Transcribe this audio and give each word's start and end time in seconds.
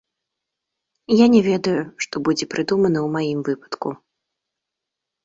Я 1.15 1.27
не 1.35 1.41
ведаю, 1.49 1.81
што 2.05 2.15
будзе 2.29 2.45
прыдумана 2.53 2.99
ў 3.07 3.13
маім 3.17 3.39
выпадку. 3.51 3.89